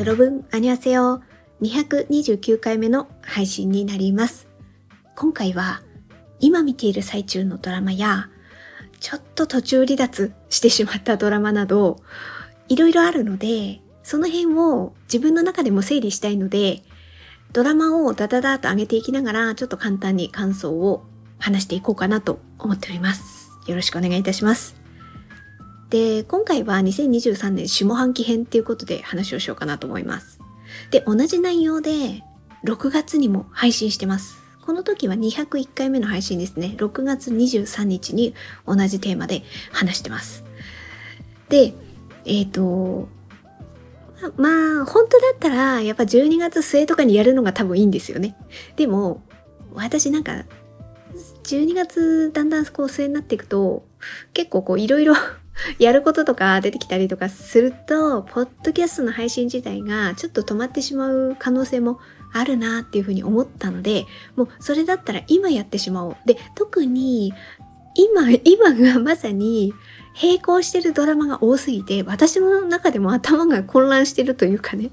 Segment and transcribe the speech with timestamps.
[0.00, 1.22] よろぶん、あにわせよ。
[1.60, 4.48] 229回目の配信になります。
[5.14, 5.82] 今回は、
[6.38, 8.30] 今見ている最中のドラマや、
[8.98, 11.98] ちょっと途中離脱してしまったドラマなど、
[12.70, 16.82] いろいろあるので、その辺を自分の中でも整理したいので、
[17.52, 21.04] ドラマをダダダと上げていきながら、ちょっと簡単に感想を
[21.38, 23.50] 話していこうかなと思っております。
[23.66, 24.79] よろしくお願いいたします。
[25.90, 30.40] で、今回は2023年下半期編っていうことで話をしようかなと思います。
[30.92, 32.22] で、同じ内容で
[32.64, 34.40] 6月にも配信してます。
[34.64, 36.74] この時は201回目の配信ですね。
[36.76, 38.34] 6月23日に
[38.66, 40.44] 同じテーマで話してます。
[41.48, 41.74] で、
[42.24, 43.08] えっ、と、
[44.36, 48.36] まあ、本当だったら、やっぱ12月末とかにやるのが多分いいんですよね。
[48.76, 49.22] でも、
[49.72, 50.44] 私なんか、
[51.42, 53.84] 12月だんだんこう末になっていくと、
[54.34, 55.14] 結構こういろいろ
[55.78, 61.98] やることとか出てきたりとかすると、ポッドキャストの配信自体がちょっと止まってしまう可能性も
[62.32, 66.16] あるなっていうふうに思ったので、もうそれだったら今やってしまおう。
[66.26, 67.32] で、特に
[67.94, 69.74] 今、今がまさに
[70.22, 74.90] 並行してるドラマが多すぎて、私の中でも頭が混乱してるというかね、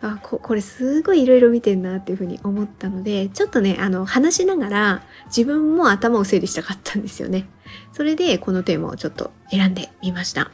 [0.00, 7.48] あここれすごいいろいろ見てんなっていうふうに思ったので、ちょっとね、あの、話しながら自分も頭を整理したかったんですよね。
[7.92, 10.50] それでこのテーマをちょっと選んでみました。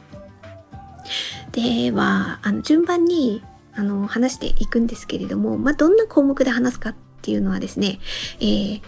[1.51, 3.43] では、あの、順番に、
[3.75, 7.99] あの、話していくんですけれども、まあ、どんな項目で話すかっていうのはですね、
[8.39, 8.81] えー、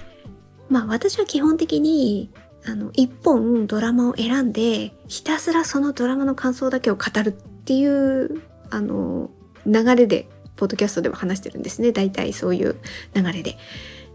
[0.69, 2.31] まあ、私は基本的に、
[2.67, 9.29] あの、一本ドラマを選んで、ひたすらそのドラマの感想だけを語るっていう、あの、
[9.65, 11.91] 流れで、ポッドキャストでは話してるんですね。
[11.91, 12.77] 大体そういう
[13.13, 13.57] 流れで。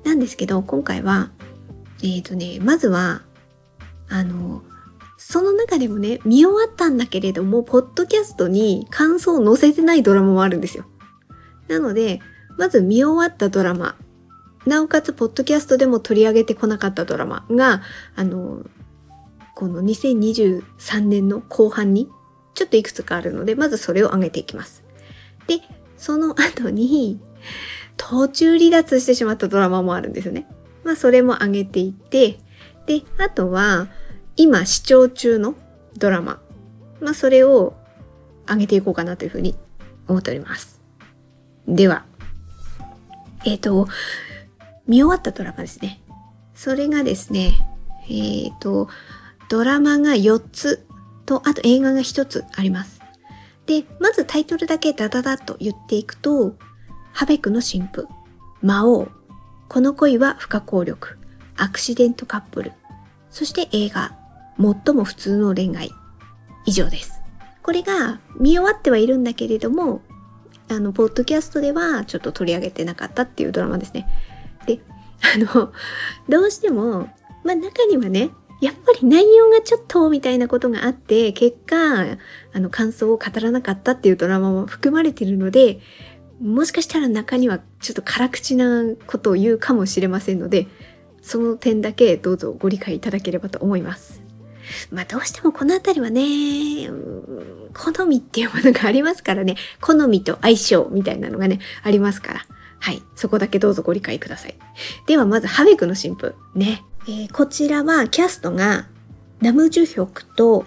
[0.04, 1.30] なんですけど、今回は、
[2.02, 3.22] えっ、ー、とね、まずは、
[4.08, 4.62] あの、
[5.16, 10.86] その中でもね、見終わったんだけれども、ポッドキャストに感想を載せてないドラマもあるんですよ。
[11.68, 12.20] なので、
[12.58, 13.96] まず見終わったドラマ、
[14.70, 17.82] なおかつ、ポッドキャストでも取り上げてこなかったドラマが、
[18.14, 18.64] あの、
[19.56, 22.08] この2023年の後半に、
[22.54, 24.84] ちょっといくつかあるので、まずそれを上げていきます。
[25.48, 25.58] で、
[25.96, 27.20] その後に、
[27.96, 30.46] 途中離脱してしまったドラマもあるんですよね。
[30.84, 32.38] まあ、それも上げていて、
[32.86, 33.88] で、あとは、
[34.36, 35.56] 今視聴中の
[35.98, 36.40] ドラマ。
[37.00, 37.74] まあ、それを
[38.48, 39.56] 上げていこうかなというふうに
[40.06, 40.80] 思っております。
[41.66, 42.04] では、
[43.44, 43.88] えっ、ー、と、
[44.90, 46.02] 見終わったドラマですね。
[46.52, 47.52] それがですね、
[48.08, 48.88] えっ、ー、と、
[49.48, 50.84] ドラマが4つ
[51.26, 53.00] と、あと映画が1つあります。
[53.66, 56.56] で、まずタイトルだけダダダッと言っていくと、
[57.12, 58.08] ハベクの神父、
[58.62, 59.06] 魔王、
[59.68, 61.18] この恋は不可抗力、
[61.56, 62.72] アクシデントカップル、
[63.30, 64.16] そして映画、
[64.58, 65.92] 最も普通の恋愛、
[66.66, 67.22] 以上です。
[67.62, 70.02] これが見終わってはいるんだけれども、
[70.68, 74.08] あの、ポッドキャストではちょっと取り上げてなかったっていうドラマですね。
[75.22, 75.72] あの、
[76.28, 77.08] どうしても、
[77.44, 81.76] まあ中にはね、やっぱり内容がちょっとみたいなことがあって、結果、
[82.52, 85.80] あの感想を語らなかったっていうドラマも含まれているので、
[86.40, 90.66] もしかしたら中にはちょっと辛口なことを言うかもしれませんので、
[91.22, 94.22] その点だけどうぞご理解いただければと思います。
[94.90, 96.22] まあどうしてもこのあたりはね、
[97.74, 102.46] 好みっていうものがありますからね、好みと相性みたいなのがね、ありますから。
[102.80, 103.02] はい。
[103.14, 104.54] そこだけどうぞご理解ください。
[105.06, 106.34] ではまず、ハベクの神父。
[106.54, 106.82] ね。
[107.06, 108.86] えー、こちらはキャストが
[109.40, 110.66] ナムジュヒョクと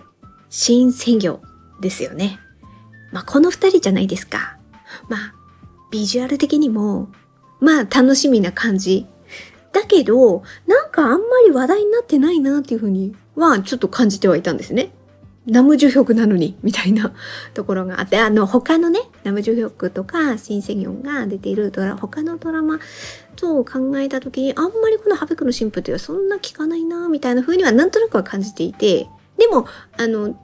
[0.50, 1.40] シン・セギョ
[1.82, 2.40] ですよね。
[3.12, 4.58] まあこの二人じゃないですか。
[5.10, 5.34] まあ、
[5.92, 7.10] ビジュアル的にも、
[7.60, 9.08] まあ楽しみな感じ。
[9.72, 14.92] だけど、なんかあんまり話題になってないなっていうふうにはちょっと感じてはいたんですね。
[15.46, 17.14] ナムジュヒョクなのに、みたいな
[17.54, 22.80] ところがあって、あの、他のね、ナムジュヒョクとか、シンセギョンが出ているドラ、他のドラマ
[23.36, 29.68] と考えたときに、あんまりこのハベクの神父っていうのはそんな聞かないな、みたいな風にはなんとなくは感じていて、でも、
[29.98, 30.40] あの、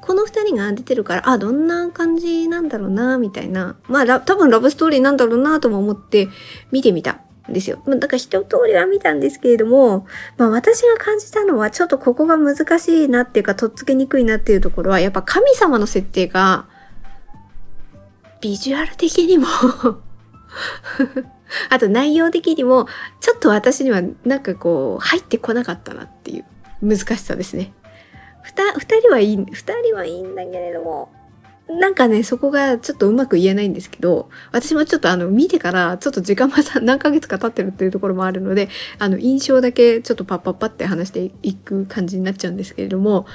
[0.00, 3.76] この二人が出てるから、あ、どんな感じなんだろうな、みたいな。
[3.88, 6.28] まあ、多分ラブストーリーなんだろうな、とも思って
[6.70, 7.20] 見てみた。
[7.48, 7.82] ですよ。
[7.86, 10.06] だから一通りは見たんですけれども、
[10.38, 16.66] まあ私が感じたのはちょっとここが難しいなっていうか、とっつけにくいなっていうところは、やっぱ神様の設定が、
[18.40, 19.46] ビジュアル的にも
[21.70, 22.86] あと内容的にも、
[23.20, 26.44] ちょっと私にはなんかこう、入ってこなかったなっていう
[26.82, 27.72] 難しさですね。
[28.42, 31.10] ふた、二人はいい、二人はいいんだけれども、
[31.66, 38.68] なんかね、そこがちょっとうまく言えないんですけど、私もちょっとあの、見てからちょっと時間また 何ヶ月か経ってるっていうところもあるので、
[38.98, 43.26] あの、印象だけちょっとパッパッパって話していく感じになっちゃうんですけれども、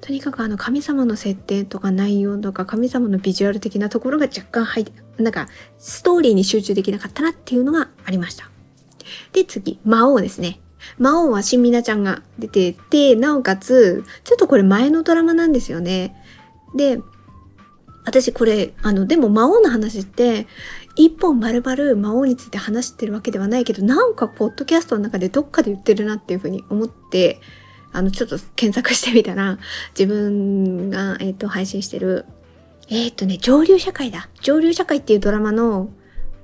[0.00, 4.92] とにかくあの、神様の設定とか内容とか、神様のビジュアル的なところが若干入って
[5.22, 5.48] なんか、
[5.78, 8.50] ストーリーに集中できなかったなっていうのがありました。
[9.32, 10.60] で、次、魔王ですね。
[10.96, 16.14] 魔王は新みなちゃんが出てて、なおかつ、ちょっとこれ前のドラマなんですよね。
[16.76, 17.00] で、
[18.08, 20.46] 私これ、あの、でも魔王の話って、
[20.96, 27.40] 一本丸々魔王について話してるわけではないけど、なんかポッドキャストの中でどっかで言ってるなっていうふうに思って、
[27.92, 29.58] あの、ちょっと検索してみたら、
[29.98, 32.24] 自分が、えっ、ー、と、配信してる、
[32.88, 34.28] えっ、ー、とね、上流社会だ。
[34.40, 35.90] 上流社会っていうドラマの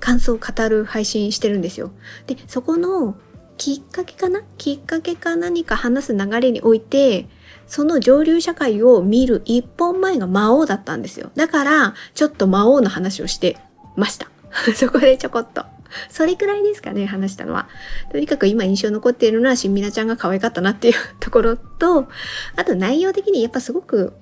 [0.00, 1.90] 感想を語る配信してるんですよ。
[2.26, 3.16] で、そこの
[3.56, 4.42] きっかけかな？
[4.58, 7.28] きっかけか何か話す流れにおいて、
[7.66, 11.30] その上流社会を見る一本前が魔王だったんですよ。
[11.34, 13.56] だから、ちょっと魔王の話をして
[13.96, 14.28] ました。
[14.74, 15.64] そこでちょこっと。
[16.08, 17.68] それくらいですかね、話したのは。
[18.10, 22.08] とにかく今印象残っているのは、しんみなちゃんが可愛かったなっていうところと、
[22.56, 24.12] あと内容的にやっぱすごく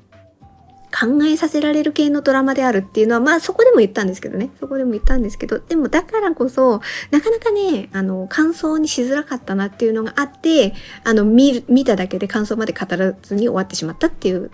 [0.93, 4.51] 考えさせられる系のドラマであるっていうのは、まあそこでも言ったんですけどね。
[4.61, 6.81] そこでも言ったんですけど、でもだからこそ、
[7.11, 10.75] なかなかね、あの、感想にしづらかったなっていうのがあって、
[11.05, 14.51] あの、見る、見ただけで感想まで語らずに終わってしまったっていう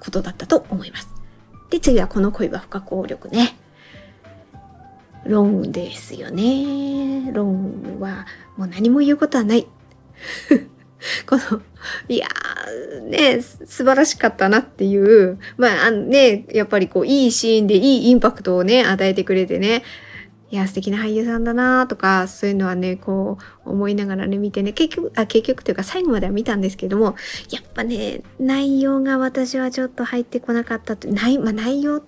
[0.00, 1.08] ことだったと思います。
[1.70, 3.56] で、次はこの恋は不可抗力ね。
[5.26, 7.30] ロンですよね。
[7.32, 8.26] ロンは
[8.56, 9.66] もう何も言うことはない。
[11.26, 11.62] この、
[12.08, 19.82] いやー、ね、素晴らしかったなっていう、まあ、あね、やっぱりこう、いいシーンでいいインパクトをね、与えてくれてね、
[20.50, 27.16] いや、素敵な俳優さんだなとか、そういうのはね、こう、思いながらね、見てね、結局、あ、結局というか最後までは見たんですけども、
[27.50, 32.04] やっぱね、内容が私はちょっと入ってこなかったと、ない、まあ、内容、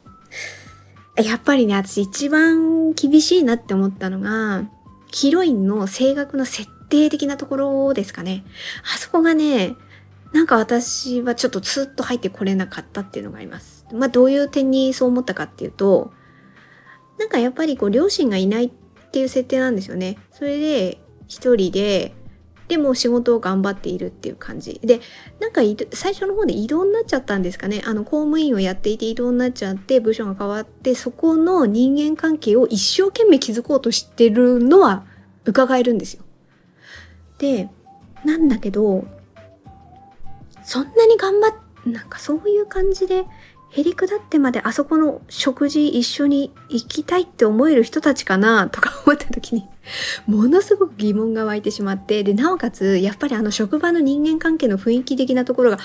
[1.17, 4.65] やっぱりね、私一番厳しいなって思ったのが、
[5.11, 8.45] ヒロインの声楽の設定的なところですかね。
[8.95, 9.75] あそこがね、
[10.33, 13.87] なんか私はちょっとスッと入ってこれなかったっていうのがあります。
[13.93, 16.13] まあどういう点にそう思ったかっていうと、
[17.19, 18.71] なんかやっぱりこう両親がいないっ
[19.11, 20.19] ていう設定なんですよね。
[20.33, 22.15] それで一人で、
[22.69, 24.81] でも仕事を頑張っているっていう感じ。
[24.83, 25.01] で、
[25.39, 25.61] なんか
[25.93, 27.81] 最初の方で異動になっちゃったんですかね。
[27.87, 35.07] あの公務員をやっていて異動になっちゃって部署が変わって、そこの人間関係を一生懸命築こうとしてるのは
[35.45, 36.25] 伺えるんですよ。
[37.39, 37.69] で、
[38.25, 39.07] なんだけど、
[40.63, 41.55] そんなに頑張っ、
[41.87, 43.25] なんかそういう感じで、
[43.71, 49.69] へりくだってまであそこの食事一緒に行きたいって思える人たちかなとか思った時に、
[50.27, 55.79] ものすごく疑問が湧いてしまって、で、なおかつ、やっぱりあの職場の人間関係の雰囲気的なところが、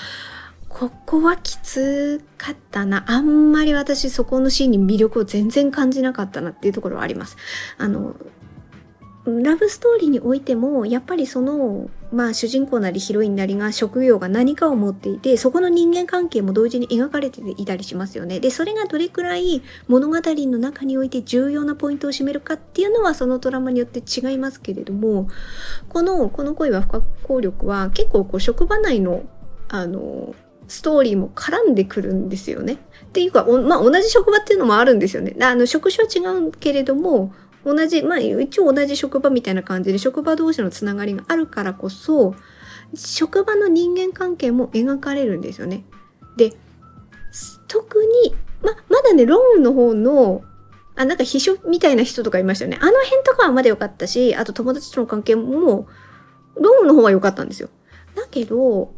[0.68, 3.04] ここはきつかったな。
[3.06, 7.36] あんまり私そこのシーンに魅力を全然感じなかったなっていうところはあります。
[7.76, 8.16] あの、
[9.24, 18.40] ラブストーリーにおいても、やっぱりその、まあ主人公なりヒロインなりが職業が何かを持っていて、そこの人間関係も同時に描かれていたりしますよね。
[18.40, 25.28] で、それがどれくらい物語の中において重要なポイントを占めるかっていうのはそのドラマによって違いますけれども、
[25.88, 29.22] この、この恋は不可抗力は結構こう職場内の、
[29.68, 30.34] あの、
[30.66, 32.78] ストーリーも絡んでくるんですよね。
[33.04, 35.36] っていうか、まあ、同じ職場っていうのもあるんですよね。
[35.40, 37.32] あの、職種は違うけれども、
[37.64, 42.34] 同じ、まあ一応同じ職場みたいな感じで職場同士のつながりがあるからこそ、
[42.94, 45.84] 職場の人間関係も描かれるんですよね。
[46.36, 46.52] で、
[47.68, 50.42] 特に、ま、まだね、ローンの方の、
[50.94, 52.78] あ、なんか秘書みたいな人とかいましたよね。
[52.80, 55.86] あの辺とかはまだ良かったし、あと友達との関係も、
[56.56, 57.70] ローンの方は良かったんですよ。
[58.14, 58.92] だけど、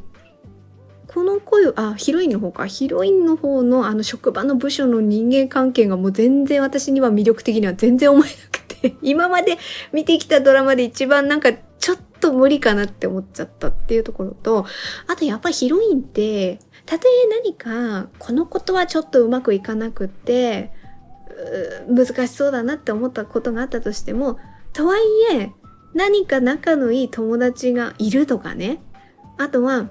[1.15, 2.67] この声あ、ヒロインの方か。
[2.67, 8.54] ヒロインの方のあの職場の部署の人間関係がもう全然私には魅力的には全然思えなく、
[9.03, 9.59] 今まで
[9.93, 14.67] 見てきたドラマで一番なんかちょっと無理かなって思っちゃったっていうところと、
[15.07, 20.73] あとやっぱヒロインって、たとえ何かこのことはちょっとうまくいかなくって、
[21.89, 24.39] 難しそうだなって思ったことがあったとしても、
[24.73, 25.03] とはい
[25.35, 25.53] え
[25.95, 28.81] 何か仲のいい友達がいるとかね、
[29.39, 29.91] あとは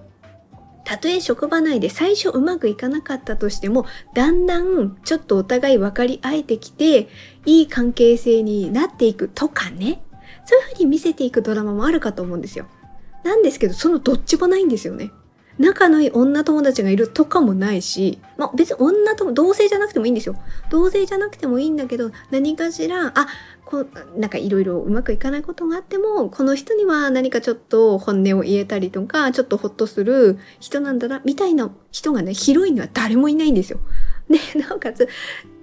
[0.86, 7.08] たとえ職場内で最初うまくいかなかったとしても、だんだんちょっとお互い分かり合えてきて、
[7.46, 10.04] いい関係性になっていくとかね。
[10.46, 12.68] そういうふうに見せていくドラマもあるかと思うんですよ。
[13.24, 15.12] なんですけど、そのどっちもないんですよね。
[15.60, 20.36] 仲のいい女友達がいるとかもないし、まあ別に女友同性じゃなくてもいいんですよ。
[20.70, 23.28] 同性じゃなくてもいいんだけど、何かしら、あ、
[23.66, 23.86] こ
[24.18, 33.80] なんかいろいろうまくいかないことがあっても、この人には何かちょっと本音を言えたりとか、ちょっとほっとする人なんだな、みたいな人がね、広いのは誰もいないんですよ。
[34.34, 35.08] で、なおかつ、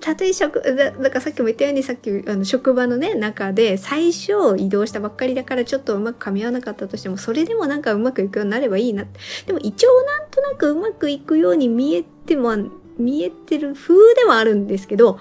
[0.01, 9.05] たとえ職、だだからさっきも言ったようにさっきあの職場のね、中で最初移動したばっかりだからちょっとうまく噛み合わなかったとしても、それでもなんかうまくいくようになればいいな。
[9.47, 12.57] でも一応なんとなくうまくいくように見えても、
[12.99, 15.19] 見えてる風ではあるんですけど、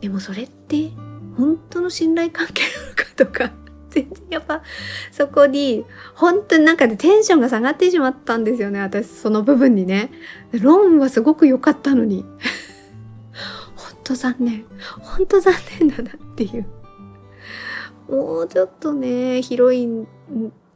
[0.00, 0.90] でもそれって
[1.36, 3.52] 本当の信頼関係なのかとか
[3.92, 4.62] 全然やっぱ
[5.10, 5.84] そこに
[6.14, 10.10] 本当になんかでテンションが下がってしまったんですよね私その部分にね。
[10.52, 12.24] ローンはすごく良かったのに。
[13.76, 14.64] 本当残念。
[15.00, 16.66] 本当残念だなっていう。
[18.08, 20.06] もうちょっとねヒロイン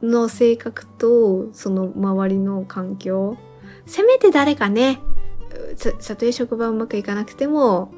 [0.01, 3.37] の性格とその周りの環境。
[3.85, 4.99] せめて誰かね
[6.05, 7.91] たとえ職場うまくいかなくても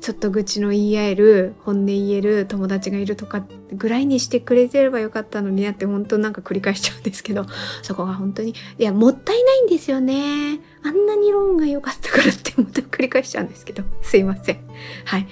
[0.00, 7.46] ちょっと愚痴の言い合える本音言える友達がいるとかぐらいにしてくれてればよかったのになって本当なんか繰り返しちゃうんですけど
[7.82, 10.60] そこが本当にいやもったいないんですよね。
[10.82, 13.82] あんなにローンが良かったからってまた繰り返しちゃうんですけど。
[14.02, 14.58] すいません。
[15.04, 15.22] はい。
[15.22, 15.26] っ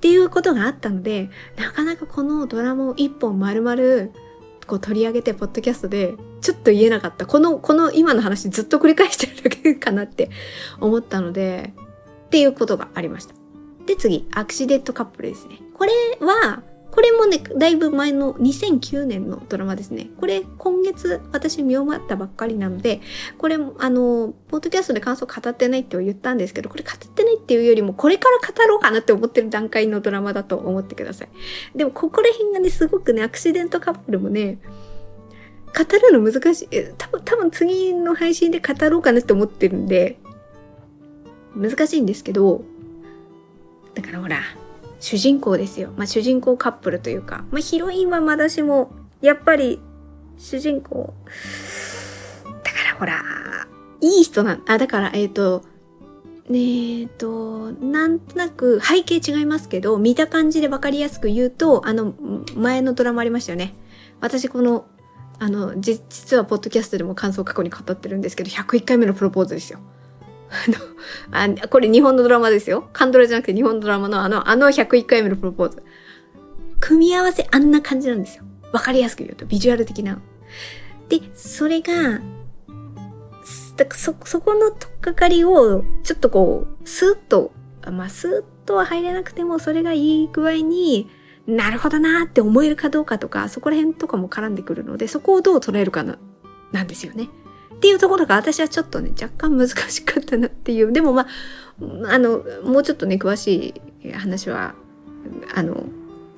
[0.00, 4.10] ていうことがあったのでなかなかこのドラマを一本丸々
[4.66, 7.26] こう取り上げてポッドキャストでちょっと言えなかった。
[7.26, 10.30] このこの今の話ずっと繰り返してるだけかなって
[10.80, 11.74] 思ったので
[12.26, 13.43] っていうことがありました。
[13.86, 15.58] で、次、アクシデントカップルですね。
[15.74, 16.62] これは、
[16.94, 20.10] これもね、だいぶ前の2009年のドラマですね。
[20.20, 23.00] これ、今月私見終わったばっかりなので、
[23.36, 31.28] これ、あの、ポッドキャストで感想語ってないって言ったんですけど、これ語ってないっていうよりも、これから語ろうかなって思ってる段階のドラマだと思ってください。
[31.76, 34.58] でも、ここら辺がね、すごくね、アクシデントカップルもね、
[35.76, 36.68] 語るの難しい。
[36.96, 40.20] 多分、多分次の配信で語ろうかなって思ってるんで、
[41.56, 42.62] 難しいんですけど、
[43.94, 44.40] だからほら、
[45.00, 45.92] 主人公ですよ。
[45.96, 49.80] まあ主人公カップルというか、まあヒロインはまだしも、やっぱり
[50.38, 51.14] 主人公、
[52.62, 53.22] だからほら、
[54.00, 55.64] いい人なん、あ、だからえっ、ー、と、
[56.48, 62.14] ねえっと、なんとなく背景違いますけど、見た感じでわかりやすく言うと、あの、
[62.54, 63.74] 前のドラマありましたよね。
[64.20, 64.86] 私この、
[65.38, 69.78] あの、実はポッドキャストでも感想過去に語ってるんですけど、101回目のプロポーズですよ。
[71.32, 72.88] あの、あ、これ日本のドラマですよ。
[72.92, 75.82] カンドラじゃなくて日本のドラマのあの、あの101回目のプロポーズ。
[76.80, 78.44] 組み合わせあんな感じなんですよ。
[78.72, 80.20] わかりやすく言うと、ビジュアル的な。
[81.08, 82.20] で、それが、
[83.92, 87.52] そ、そこのとっかかりを、ちょっとこう、スーッと、
[87.90, 91.08] まあ、スーッとは入れなくても、それがいい具合に
[91.46, 96.18] なるほどなーって思えるかどうかとか、そこら辺とかも絡んでくるので、そこをどう捉えるかな、
[96.72, 97.28] なんですよね。
[97.84, 100.90] っていうところが私はちょっとね、若干難しかったなっていう。
[100.90, 101.26] でもまあ、
[102.08, 104.74] あの、もうちょっとね、詳しい話は、
[105.54, 105.84] あの、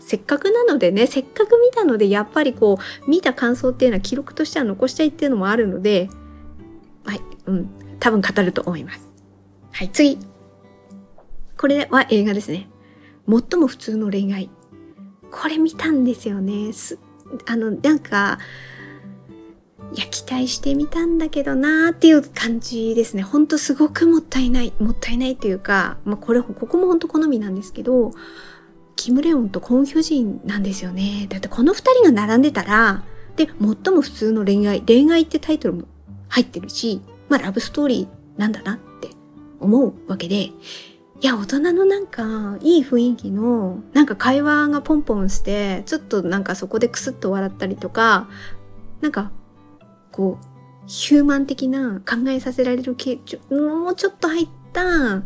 [0.01, 6.11] せっかくなのでね、せっかく見たので、やっぱりこう、見た感想っていうのは記録としては残したいっていうのもあるので、
[7.05, 9.13] はい、うん、多分語ると思います。
[9.71, 10.19] はい、次。
[11.57, 12.69] これは映画ですね。
[13.29, 14.51] 最も普通の恋愛。
[15.31, 16.73] これ見たんですよね。
[16.73, 16.99] す、
[17.47, 18.41] あの、なんか、
[19.95, 23.23] いや、期待してみたんだけどなーっていう感じですね。
[23.23, 24.73] ほんとすごくもったいない。
[24.79, 28.11] もったいないっていうか、まあ、これ、ここもほんと好みなんですけど、
[28.97, 31.27] キム・レオンとコン・ヒョジンなんですよね。
[31.29, 33.05] だってこの二人が並んでたら、
[33.37, 35.85] で、最も普通の恋愛、恋愛ってタイトルも
[36.29, 39.11] 入ってるし、まあラブストーリーなんだなって
[39.61, 40.53] 思うわけで、い
[41.23, 48.29] や、大人のなんか、いい雰囲気の、なんか会話がポンポンして、ちょっとなんかそこでクスッと笑ったりとか、
[49.01, 49.31] なんか
[50.17, 50.47] こう、
[50.87, 55.23] ヒューマン的な考えさせられる系、ちょもうちょっと入った、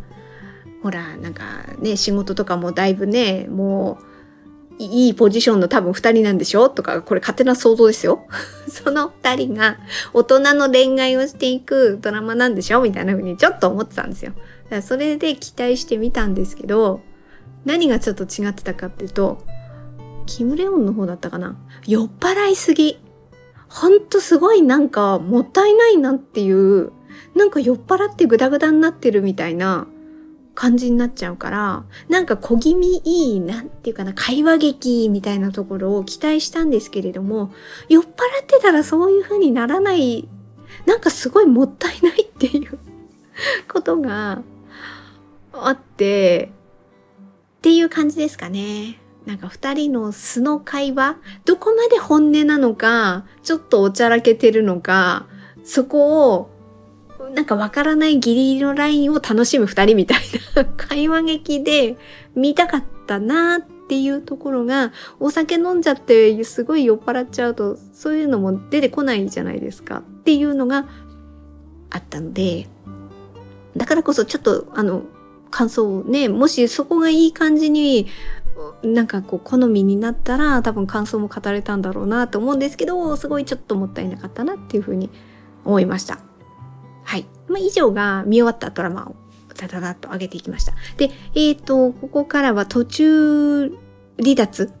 [0.83, 1.43] ほら、なんか
[1.79, 4.05] ね、仕事とかもだいぶね、もう、
[4.79, 6.67] いいポジションの多分二人なんでしょ？
[6.67, 8.25] とか、これ勝手な想像ですよ。
[8.67, 9.77] その二人が
[10.11, 12.81] 大人の恋愛をしていくドラマなんでしょ？
[12.81, 14.31] みたいな風にちょっと思ってたんですよ。
[14.31, 17.01] だからそれで期待してみたんですけど、
[17.63, 19.45] 何がちょっと違ってたかっていうと、
[20.25, 21.55] キム・レオンの方だったかな
[21.85, 22.97] 酔っ払いすぎ。
[23.71, 26.91] ほんとすごいなんかもったいないなっていう、
[27.35, 29.87] なんか酔っ払ってグダグダになってるみたいな
[30.55, 37.53] 感じになっちゃうから、なんか小気味いい、なんていうかな、会話劇みたいなところを期待したんですけれども、
[37.87, 38.09] 酔っ払っ
[38.45, 40.27] てたらそういう風にならない、
[40.85, 42.77] なんかすごいもったいないっていう
[43.71, 44.41] ことが
[45.53, 46.51] あって、
[47.59, 49.00] っていう感じですかね。
[49.25, 55.27] なんか二人の素の会話、どこまで本音なのか、ちょっとおちゃらけてるのか、
[55.63, 56.49] そこを、
[57.35, 60.19] なんかわからないギリギリのラインを楽しむ二人みたい
[60.55, 61.97] な会話劇で
[62.35, 70.87] 見たかったなっていうところが、お酒飲んじゃってすごい酔っ払っちゃうと、そういうのも出てこないじゃないですかっていうのが
[71.91, 72.67] あったので、
[73.77, 75.03] だからこそちょっとあの、
[75.51, 78.07] 感想をね、もしそこがいい感じに
[78.83, 85.09] なんかこう好みになったら多分感想も語れたんだろうなと思うんですけどすごいちょっともったいなかったなっていうふうに
[85.65, 86.19] 思いました。
[87.03, 87.25] はい。
[87.47, 89.15] まあ、以上が見終わったドラマを
[89.57, 90.73] ダダダッと上げていきました。
[90.97, 93.69] で、えっ、ー、と、ここからは途中
[94.17, 94.73] 離脱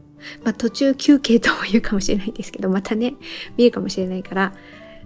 [0.43, 3.15] まあ、途中休憩とも言うかもしれないんですけど、またね、
[3.57, 4.53] 見るかもしれないから。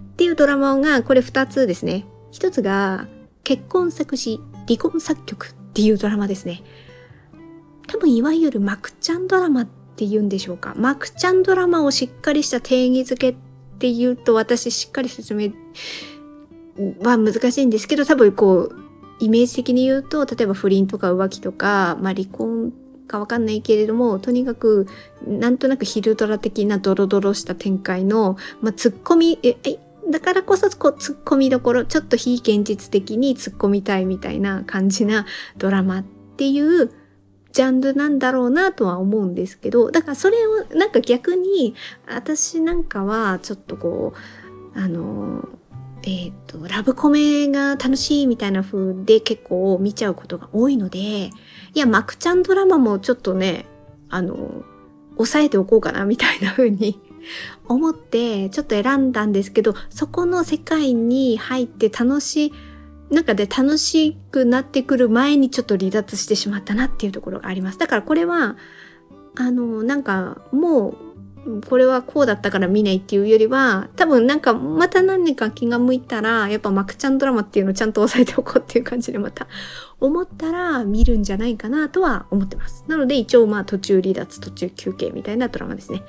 [0.00, 2.06] っていうドラマが、これ二つですね。
[2.30, 3.08] 一つが、
[3.44, 6.62] 結婚作詞、離婚作曲っていうドラマですね。
[7.86, 9.66] 多分、いわゆるマクちゃんドラマっ
[9.96, 10.74] て言うんでしょうか。
[10.76, 13.34] マクちゃんドラマをしっかりした定義づけっ
[13.78, 15.50] て言うと、私しっかり説明
[17.02, 18.76] は難しいんですけど、多分こう、
[19.18, 22.72] イメージ的に言うと、例えば不倫とか浮気とか、まあ離婚
[23.06, 24.86] かわかんないけれども、とにかく、
[25.26, 29.78] なんとなくヒルドラ的なドロドロした展開の、まあ、突っ込み、え、え、
[30.10, 35.26] だからこそ、こう、突っ込みどころ、ちょっと非現実的に突っ込みたいみたいな感じな
[35.56, 36.04] ドラマっ
[36.36, 36.90] ていう
[37.56, 41.74] ジャンルなんだろうなとは思うんですけど、だからそれを、なんか逆に、
[42.06, 44.12] 私なんかは、ちょっとこ
[44.74, 45.48] う、あの、
[46.02, 51.30] えっ、ー、と、ラブコメが楽しいみたいな風で結構見ちゃうことが多いので、い
[51.72, 53.64] や、マクちゃんドラマもちょっとね、
[54.10, 54.62] あの、
[55.14, 57.00] 抑えておこうかなみたいな風に
[57.64, 62.52] 思ってちょっと選んだんですけど、そこの世界に入って楽しい、
[63.10, 67.78] なんかで楽しくなってくる前にちょっと離脱してしまったなっていうところがあります。
[67.78, 68.56] だからこれは、
[69.36, 70.96] あの、なんかもう
[71.68, 79.46] これはこうだったから見ないっていうよりは、多分なんかまた何か気が向いたら、やっぱマクちゃんドラマっていうのをちゃんと押さえておこうっていう感じでまた
[80.00, 82.84] 思ったら見るんじゃないかなとは思ってます。
[82.88, 86.02] なので一応まあ途中離脱、途中休憩みたいなドラマですね。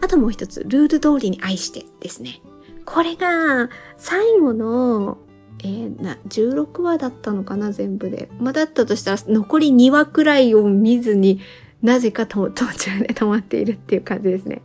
[0.00, 2.40] あともう一つ、ルール通りに愛してですね。
[2.84, 5.18] これが最後の
[5.60, 8.28] えー、な、16話だったのかな、全部で。
[8.38, 11.40] まあ、だったとしたら、残り2話くらいを見ずに、
[11.82, 12.64] なぜか途中
[13.00, 14.62] で止まっているっていう感じですね。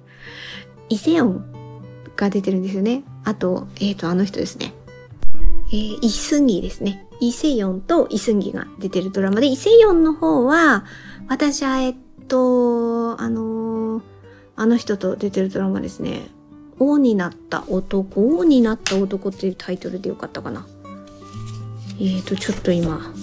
[0.90, 1.46] イセヨン
[2.16, 3.04] が出てるんですよね。
[3.24, 4.74] あと、えっ、ー、と、あの人ですね。
[5.72, 7.08] えー、イスギですね。
[7.20, 10.86] イセヨンとイスギが出てるドラマで、イセヨンの方は、
[11.30, 11.96] 私は、えっ
[12.28, 14.02] と、あのー、
[14.58, 16.28] あの人と出てるドラマですね。
[16.80, 20.66] 王になった男、王になった男っていうタイトルでよかったかな。
[22.00, 23.14] えーと、ちょっと今、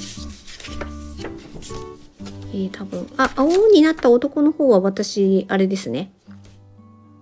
[2.53, 6.13] えー、多分、あ、王になった男の方は私、あれですね。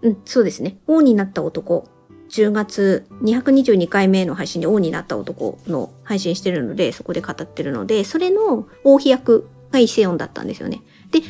[0.02, 0.76] うん、そうですね。
[0.86, 1.88] 王になった男。
[2.28, 10.82] 10月222回目の配信で王になった男の配信してるので、そこで語ってるので、それの王妃役が伊勢音だったんですよね。
[11.10, 11.20] で、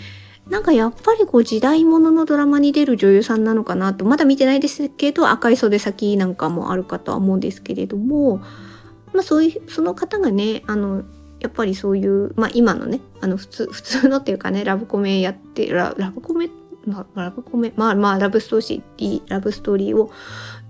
[0.48, 8.40] なんかやっぱりこう時代物のドラマに出る女優さんなのかなと、まだ見てないですけど、赤い袖先なんかもあるかとは思うんですけれども、
[9.16, 11.02] まあそういう、その方がね、あの、
[11.40, 16.50] やっぱりそういう、まあ今のね、あの普通、普通のっていうかね、ラブコメやってラ、ラブコメ、
[16.86, 20.10] まあ、ラブコメ、まあまあラブストーリー、ラブストーリーを、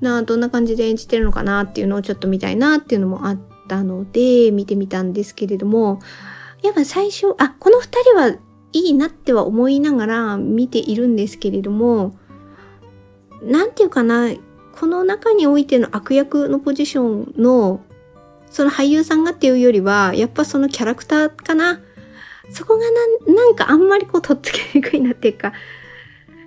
[0.01, 6.01] な、どんな感じで演じてるのかなっていうのをちょっと見たいなっていうのもあったので、見てみたんですけれども、
[6.63, 8.29] やっぱ最初、あ、この二人は
[8.73, 12.17] いいなっては思いながら見ているんですけれども、
[13.43, 14.31] なんていうかな、
[14.79, 17.81] この中においての悪役のポジションの
[18.57, 21.83] その俳優さんがっていうよりは、やっぱそのキャラクターかな。
[22.49, 22.85] そこが
[23.27, 25.53] ななんかあんまりこうとっつけにくいなっていうか、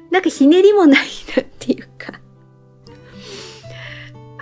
[0.10, 2.20] なんかひねりもないなっていうか、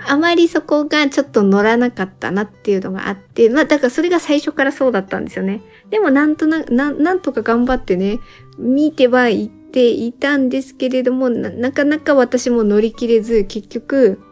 [0.06, 5.60] あまりそこがちょっと乗らなかったなっていうのがあって、まあだからそれが最初からそうだったんですよね。
[5.90, 8.18] でもなんとな、ななんとか頑張ってね、
[8.56, 14.22] 見てはいっていたんですけれどもな、なかなか私も乗り切れず、結局、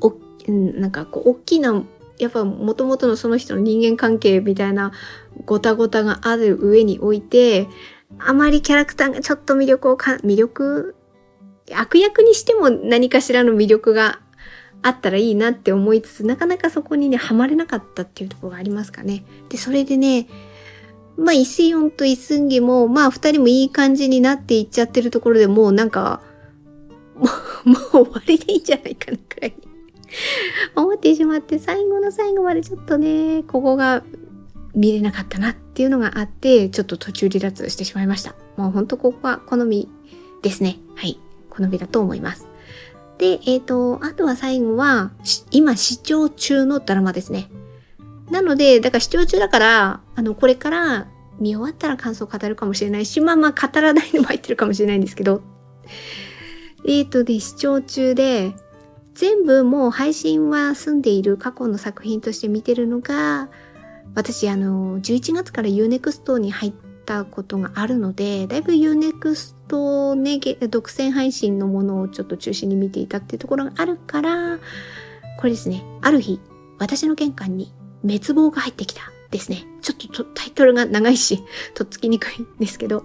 [0.00, 0.14] お、
[0.48, 1.84] なんかこう、大きな
[2.18, 4.92] やっぱ元々のその人の人間関係みたいな
[5.44, 7.68] ごたごたがある上において、
[8.18, 10.96] あまりキャラクターがちょっと魅力をか、魅力
[11.74, 14.20] 悪役にしても何かしらの魅力が
[14.82, 19.24] あったらいいなって思いつつ、なかなかそこにね、ハマれなかったっていうところがありますかね。
[19.48, 20.28] で、それでね、
[21.16, 26.20] まあ、イセヨンとイスンギも、まあ、二人もいい感じになっていっちゃってるところでもうなんか、
[27.16, 27.26] も
[27.64, 29.54] う、 もう終わりでいいんじゃないかなくらい
[30.74, 34.02] 思ってしまって最後の最後までちょっとね、ここが
[34.74, 38.34] 見れなかったなっていうのがあって、ちょっと途中離脱してしまいました。
[38.56, 39.88] もうほんとここは好み
[40.42, 40.78] ですね。
[40.94, 41.18] はい。
[41.50, 42.46] 好みだと思います。
[43.18, 45.10] で、えっ、ー、と、あとは最後は、
[45.50, 47.48] 今視聴中のドラマですね。
[48.30, 51.06] なので、だから視聴中だから、あの、これから
[51.38, 55.42] 見終わったら感想を語るかもしれないし、まあまあ語らないのも入ってるかもしれないんですけど、
[56.86, 58.54] えっ、ー、とで、視聴中で、
[59.16, 63.48] 全部もう配信は済んでいる過去の作品として見てるのが、
[64.14, 66.72] 私あの、11月から Unext に入っ
[67.06, 74.58] たことがあるので、だいぶ Unext ね、独占配信のものをちょっと中心に見ていたっていうところがあるから、
[75.38, 76.38] これですね、ある日、
[76.78, 79.00] 私の玄関に滅亡が入ってきた
[79.30, 79.64] ですね。
[79.80, 81.42] ちょっとタイトルが長いし、
[81.74, 83.04] とっつきにくいんですけど、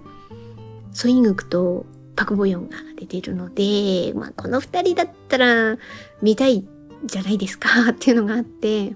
[0.92, 5.78] ソイングクとパクボヨンが出てるので、まあこの二人だったら
[6.22, 6.66] 見たい
[7.06, 8.96] じゃないですかっていうのがあって、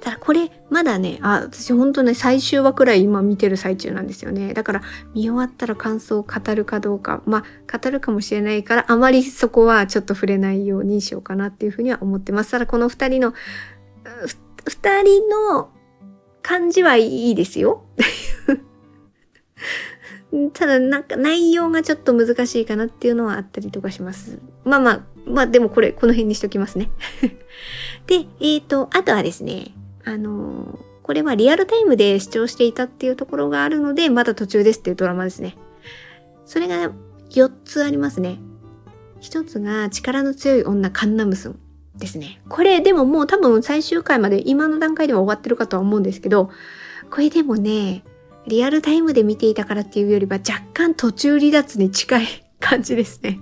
[0.00, 4.54] ただこれ、まだね、あ、私ほんとね、最終話くらい今見てる最中なんですよね。
[4.54, 4.82] だから、
[5.14, 12.52] 見終わったら感想を語るかどうか、まあ、語るかもしれないから、あまりそこはちょっと触れないようにしようかなっていうふうには思ってます。
[12.52, 13.34] ただ、この二人の、
[14.66, 15.70] 二人の
[16.42, 17.84] 感じはいいですよ。
[20.52, 24.38] ただ、なんか内容がちょっと難しいかなっていうのはあったりとかします。
[24.64, 26.90] まあまあ、まあでもこれ、この辺にしときますね。
[28.06, 35.56] で、えっ、ー、と、あとはですね、あのこれはリアルタイムで視聴していたっていうところがあるので、まだ途中ですっていうドラマですね。
[36.44, 36.92] それが
[37.30, 38.38] 4つありますね。
[39.22, 41.58] 1つが力の強い女カンナムスン
[41.96, 42.40] ですね。
[42.48, 46.50] これでももう多分最終回まで今の段階では終わってるかとは思うんですけど、
[47.10, 48.04] これでもね、
[48.46, 52.26] リアルタイムで見ていたからっていうよりは若干途中離脱に近い
[52.60, 53.40] 感じですね。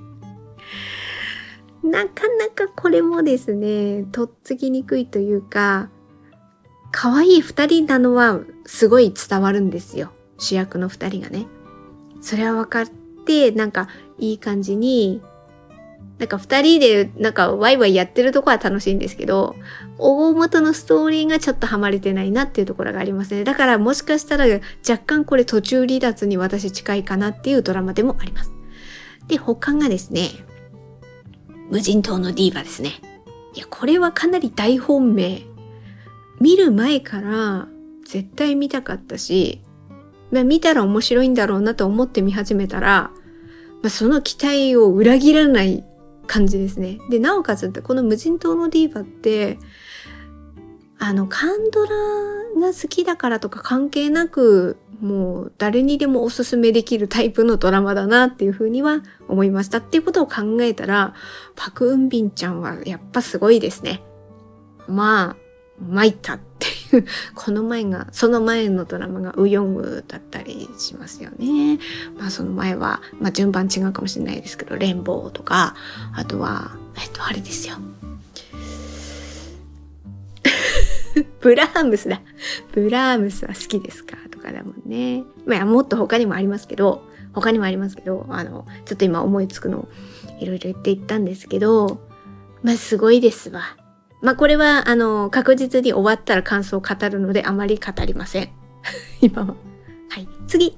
[1.82, 5.90] なかなかこれもですね、とっつきにくいというか、
[6.90, 10.12] 可愛い二人なのはすごい伝わるんですよ。
[10.38, 11.46] 主役の二人がね。
[12.20, 12.86] それは分かっ
[13.24, 15.22] て、なんかいい感じに、
[16.18, 19.54] なんか二人でなんかワイワイやってるとこは楽しいんですけど、
[19.98, 23.44] 大元のストーリーがちょっとハマれてないなっていうところがありますね。
[23.44, 24.44] だからもしかしたら
[24.88, 28.52] 若干これ途中離脱に私近いかなっていうドラマでもあります。
[29.28, 30.30] で、他がですね、
[31.70, 32.92] 無人島のディーバですね。
[33.54, 35.42] いや、これはかなり大本命
[36.40, 37.68] 見る前から
[38.04, 39.62] 絶対見たかったし、
[40.30, 43.10] まあ、見たら面白いんだろうなと思って見始めたら、
[43.82, 45.84] まあ、その期待を裏切らない
[46.26, 46.98] 感じですね。
[47.10, 49.58] で、なおかつこの無人島のディーバって、
[50.98, 51.90] あの、カンドラ
[52.60, 59.78] が好きだからとか関係なく、もう誰にでもおすすめできるタイプのドラマだなっていうふうには思いました。
[59.78, 61.14] っていうことを考えたら、
[61.54, 64.02] パク・ウンビンちゃんはやっぱすごいですね。
[64.88, 65.45] まあ、
[65.80, 71.78] 参ったっていう、 この前が、その前のドラマがウ・ヨンウだったりしますよね。
[72.18, 75.74] まあその前は、まあ順番違うかもしれないですけど、レンボーとか、
[76.14, 77.76] あとは、えっと、あれですよ。
[81.40, 82.20] ブラームスだ。
[82.72, 84.16] ブラームスは好きですか？
[84.30, 85.24] とかだもんね。
[85.46, 89.88] まあもっと他にもありますけど、他にもありますけど、あの、ちょっと今思いつくのを
[90.40, 92.00] いろいろ言っていったんですけど、
[92.62, 93.62] まあすごいですわ。
[94.20, 98.50] まあこれは、あの、確実に終わったら感想を語るのであまり語りません。
[99.20, 99.54] 今は。
[100.08, 100.28] はい。
[100.46, 100.76] 次。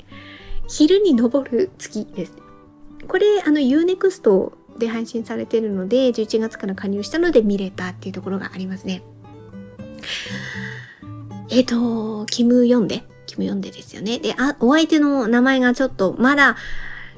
[0.68, 2.32] 昼に昇る月です。
[3.06, 9.02] これ、あの、Unext で配信されてるので、11月から加入したので見れたっていうところがありますね。
[11.50, 14.18] えっ、ー、と、キム読んで、キム読んでですよね。
[14.18, 16.56] で、あ、お相手の名前がちょっと、まだ、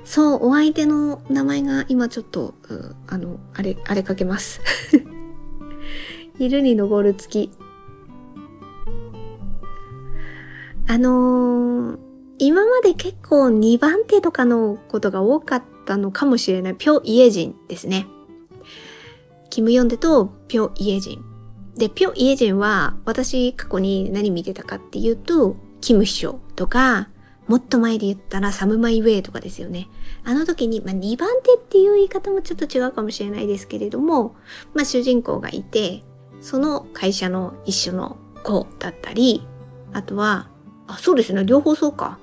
[0.05, 2.55] そう、お相手の名前が今ちょっと、
[3.09, 4.61] あの、あれ、あれかけます。
[6.41, 7.51] 昼に昇る月。
[10.89, 11.99] あのー、
[12.39, 16.75] 今まで結構2番手とかのことが多かったのかもしれない。
[16.77, 18.07] ピョ・イエジンですね。
[19.51, 21.25] キム・ヨンデとピョ・イエジン。
[21.77, 27.11] で、ピョ・イエジンは私過去に何見てたかっていうと、キム・ヒョとか、
[27.49, 29.89] もっと前で言ったらサム・マイ・ウェイとかですよね。
[30.25, 34.35] あの時に、まあ、2番手っていう言い方もちょっと違うかもしれないですけれども、
[34.73, 36.03] まあ、主人公がいて、
[36.41, 39.47] その会社の一緒の子だったり、
[39.93, 40.49] あとは、
[40.87, 42.19] あ、そうですね、両方そうか。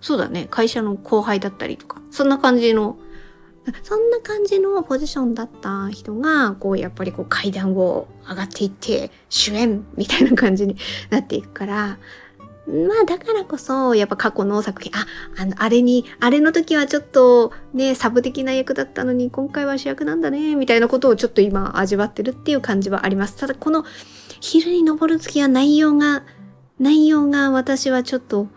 [0.00, 2.96] そうだね、会社の後輩だったりとか、そんな感じの、
[3.82, 10.76] そんな感じのポジションだった人が、こう、やっぱりこう階段を上がっていって、主演みたいな感じに
[11.10, 11.98] なっていくから、
[12.66, 15.06] まあだからこそ、やっぱ過去の作品、あ、
[15.40, 23.36] あの、あれに、あれの時はちょっとね、サブ的な役だったのに、今回は主役なんだね、みたいなことをちょっと今味わってるっていう感じはあります。
[23.36, 23.84] ただこの、
[24.40, 26.24] 昼に昇る月は内容が、
[26.80, 28.48] 内容が私はちょっと、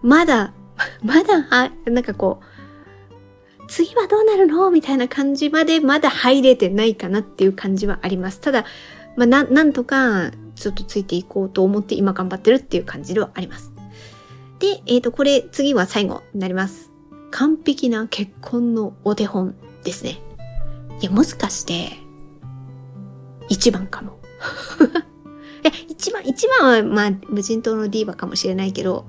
[0.00, 0.54] まだ、
[1.04, 2.52] まだ、は、なんかこう、
[3.68, 4.70] 次はどうなるの？
[4.70, 8.40] みたいな感じまでまだ入れてないかなっていう感じはあります。
[8.40, 8.64] ただ、
[9.16, 13.72] まあ、な、なんとか、ちょっとついていこうと思って今頑張ってるっていう感じではあります。
[14.58, 16.92] で、えっ、ー、と、これ次は最後になります。
[17.30, 20.20] 完璧な結婚のお手本ですね。
[21.00, 21.90] いや、もしかして、
[23.48, 24.20] 一番かも。
[25.64, 29.06] いや、一番、一番は、まあ、無人島のディーバかもしれないけど、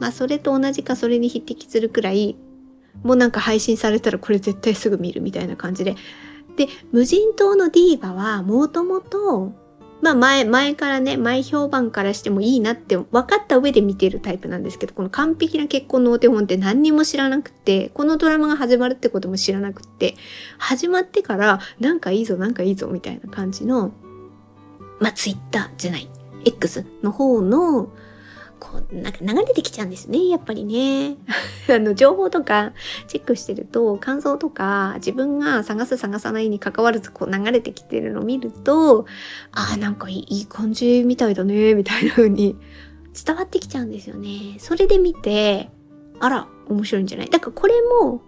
[0.00, 2.36] まあ、それと同じかそれに匹敵するくらい、
[3.02, 5.94] もうなんか配信されたらこれ絶対すぐ見るみたいな感じで。
[6.58, 9.52] で、無人島のディーバは、もともと、
[10.00, 20.16] まあ前、前からね、前評判からしてもいいなって分かった上で見てるタイプなんですけど、この完璧な結婚のお手本って何にも知らなくて、このドラマが始まるってことも知らなくて、
[20.58, 23.92] 始まってからなんかいいぞなんかいいぞみたいな感じの、
[25.00, 26.08] まあツイッターじゃない、
[26.44, 27.90] X の方の
[28.58, 31.16] こう、なんか流れてきちゃうんですね、やっぱりね。
[31.74, 32.72] あの、情報とか
[33.06, 39.06] チェックしてると、感想とか、自分が探す探さないに関わらず、こう流れてきてるのを見ると、
[39.52, 42.56] ああ、なんかいい感じみたいだね、みたいな風に
[43.24, 44.56] 伝わってきちゃうんですよね。
[44.58, 45.70] それで見て、
[46.20, 47.30] あら、面白いんじゃない？
[47.30, 48.22] だからこれも、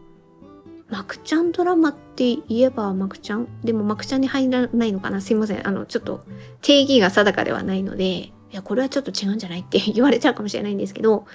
[0.88, 3.47] マクちゃんドラマって言えばマクちゃん？
[3.62, 5.21] でもマクちゃんに入らないのかな？
[5.21, 5.66] すいません。
[5.66, 6.25] あの、ちょっと
[6.62, 9.60] 定義が定かではないので、いや、これはちょっと違うんじゃない？
[9.60, 11.26] って 言われちゃうかもしれないんですけど、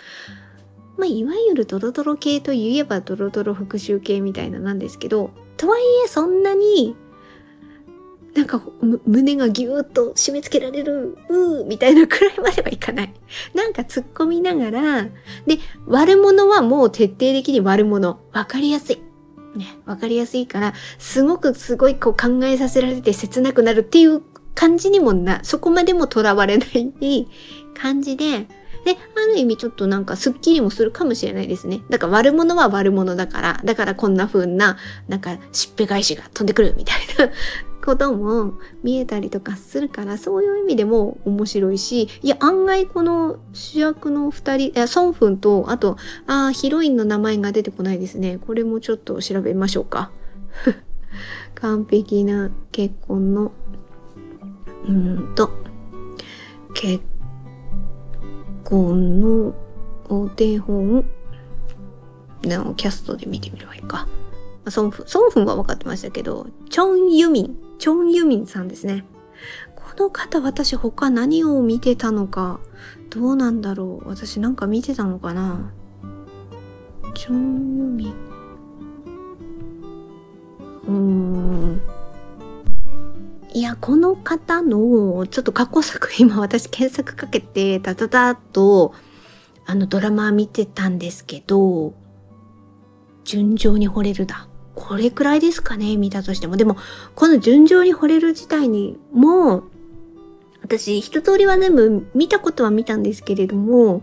[0.97, 6.95] まあ、いわゆるドロドロ系といえばドロドロ復讐系みたいななんですけど、とはいえそんなに、
[8.33, 8.61] なんか、
[9.05, 13.13] 胸がぎゅーっと締め付けられる、うーみたいなくらいまではいかない。
[13.55, 15.03] なんか突っ込みながら、
[15.47, 18.19] で、悪者はもう徹底的に悪者。
[18.33, 19.01] わかりやすい。
[19.55, 24.21] ね、わかりやすいから、すごくすごいこう考えさせられて切なくなるっていう
[24.55, 27.27] 感じにもな、そこまでも囚われない
[27.79, 28.47] 感じで、
[28.85, 31.81] で、ある意味ちょっとなんかスッキリもするかもしれないですね。
[31.89, 37.33] だから悪者は悪者だから、だからこんな風な、なんかしっぺ返しが飛んでくるみたいな
[37.83, 48.37] ことも見えたりとかするから、そういう意味でも面白いし、いや、案外この主役の二人、いや、ソンフンと、あと、あヒロインの名前が出てこないですね。
[48.37, 50.11] これもちょっと調べましょうか。
[51.55, 53.51] 完璧な結婚の
[54.87, 55.49] うんと、
[56.73, 57.03] 結
[58.63, 59.55] 婚の
[60.09, 61.05] お手本
[62.43, 64.07] のキャストで見てみればいいか。
[64.67, 69.05] ソンフ、ソンフンは分かってましたけど、チョン・ユミン、チョン・ユミンさんですね。
[69.75, 72.59] この方私他何を見てたのか、
[73.09, 74.09] どうなんだろう。
[74.09, 75.71] 私なんか見てたのかな。
[77.13, 78.13] チョン・ユミン。
[80.87, 81.94] うーん。
[83.55, 88.93] いや、この方の、ちょっと過去作、今私検索かけて、ダダダッと、
[89.65, 91.93] あのドラマ見てたんですけど、
[93.23, 94.49] 順調に惚れるだ。
[94.75, 96.57] これくらいですかね、見たとしても。
[96.57, 96.75] でも、
[97.15, 99.63] この順調に惚れる自体にも、
[100.61, 104.01] 私、一通りは全部見たことは見たんですけれども、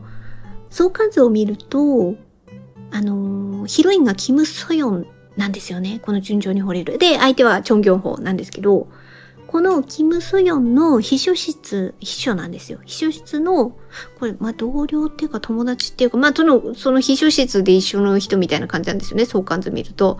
[0.71, 2.15] 相関図を見ると、
[2.91, 6.01] あのヒロインがキム・ソヨンなんですよね。
[6.03, 6.97] この順調に惚れる。
[6.97, 8.88] で、相手はチョン・ギョンホなんですけど、
[9.53, 12.79] このキム・ソヨンの秘書室、秘書なんですよ。
[12.87, 13.77] 秘書室の、
[14.19, 19.27] これ、まあ、同僚っていうか友達っていうか、まあ、その、その秘書室で一緒の人みたいな感じなんですよね。
[19.27, 20.17] 相関図見ると。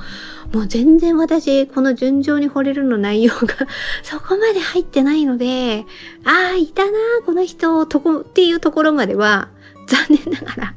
[0.53, 3.55] もう全然私、この順調に惚れるの内容が
[4.05, 5.87] そこまで入ってないので、
[6.27, 6.91] ああ、いたな
[7.25, 9.49] この人、とこ、っていうところまでは、
[9.87, 10.75] 残念ながら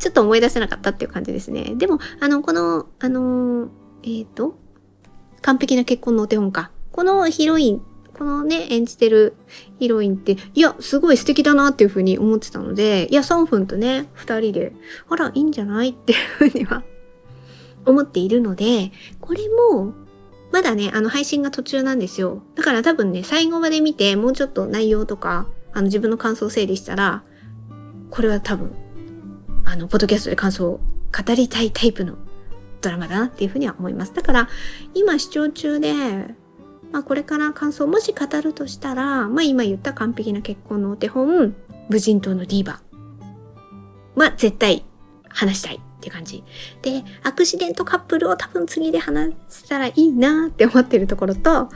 [0.00, 1.74] ちょっと思い出せなかったっていう感じですね。
[1.76, 3.68] でも、あの、この、あの
[4.02, 4.58] えっ、ー、と、
[5.40, 6.72] 完璧な結婚のお手本か。
[6.90, 7.91] このヒロイン
[8.22, 9.34] このね、演じてる
[9.80, 14.72] ヒロインって、いや、すごい素敵だなっていうふうに思ってたので、いや、ソンフンとね、二人で、
[15.08, 16.84] あら、いいんじゃないっていうふうには
[17.84, 19.92] 思っているので、これも、
[20.52, 22.44] まだね、あの、配信が途中なんですよ。
[22.54, 27.24] だから多分ね、最後まで見て、もうちょっと内容とか、あの、自分の感想を整理したら、
[28.10, 28.70] これは多分、
[29.64, 32.18] あの、ポッドキャストで感想を語りたいタイプの
[32.82, 34.14] ドラマだなっていうふうには思います。
[34.14, 34.48] だから、
[34.94, 36.36] 今視聴中で、
[36.92, 41.54] まあ、これから感想をもし語るとしたら、まあ、今言った完璧な結婚のお手本、
[41.88, 42.80] 無人島のディーバ
[44.14, 44.84] まあ、絶対
[45.30, 46.44] 話したいって感じ。
[46.82, 51.70] で、アクシデントカップルを多分次で話したらいいなって思ってるところと、あ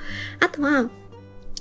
[0.53, 0.91] とは、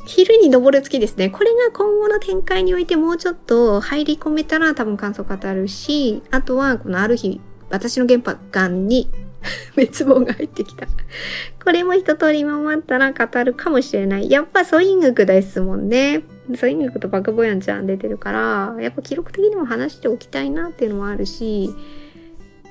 [0.06, 1.30] 昼に登る月ですね。
[1.30, 8.20] これが今後の展開においてもうちょっと入り込めたら多分感想語るし、あとはこのある日、私の原
[8.52, 9.10] 版に
[9.76, 10.88] 滅亡が入ってきた。
[11.64, 14.30] これも一通り回ったら語るかもしれない。
[14.30, 16.24] やっぱソイングクですもんね。
[16.56, 21.70] ソイングクとバカボヤンちゃん出てるから、やっぱ記録的にも話しておきたいなっていうのもあるし、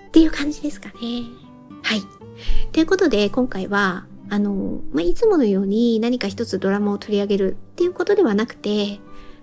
[0.08, 0.94] っていう感じですかね。
[1.82, 2.02] はい。
[2.72, 9.00] ということで、今回は、あの、まあ、いつものように何か一つドラマを取り上げるっていうことではなくて、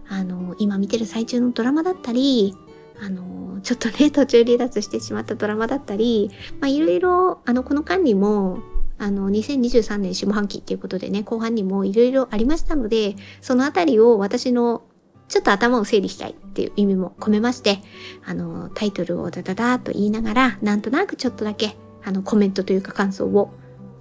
[0.08, 2.56] あの、今見てる最中のドラマだったり、
[3.02, 8.60] あの、ちょっとね、途中離脱してしまったドラマだったり、まあ、いろいろ、あの、この間にも、
[8.98, 14.84] あの、2023年下半期っていうことでね、後半にもいろいろありましたので、そのあたりを私の
[15.28, 17.80] ちょっと頭を整理したいっていう意味も込めまして、
[18.26, 23.54] あの、タイトルをダダダーと言いながら、なんとなくちょっとだけ、あの、コメントというか感想を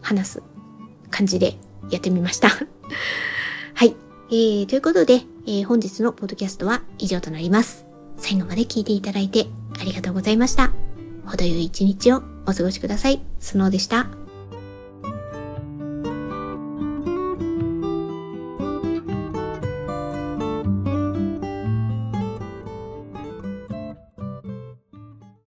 [0.02, 0.42] 話す
[1.10, 1.56] 感じで
[1.90, 2.48] やってみました。
[3.74, 3.94] はい。
[4.30, 7.89] えー、ということで、えー、本日のポッドキャストは以上となります。
[8.20, 9.46] 最後まで聞いていただいて
[9.80, 10.72] ありがとうございました。
[11.26, 13.20] 程よい一日をお過ごしください。
[13.40, 14.19] スノーでした。